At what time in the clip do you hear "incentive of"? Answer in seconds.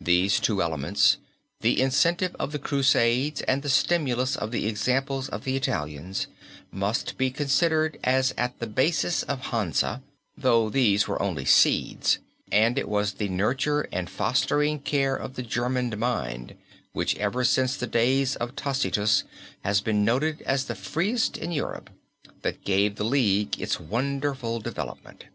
1.78-2.52